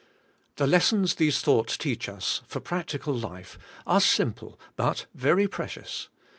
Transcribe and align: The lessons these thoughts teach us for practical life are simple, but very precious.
The 0.55 0.65
lessons 0.65 1.13
these 1.13 1.41
thoughts 1.41 1.77
teach 1.77 2.09
us 2.09 2.41
for 2.47 2.59
practical 2.59 3.13
life 3.13 3.59
are 3.85 4.01
simple, 4.01 4.59
but 4.75 5.05
very 5.13 5.47
precious. 5.47 6.09